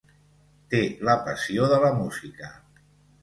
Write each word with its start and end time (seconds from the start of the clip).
Té 0.73 0.79
la 1.09 1.15
passió 1.27 1.67
de 1.73 1.77
la 1.83 1.91
música. 1.99 2.49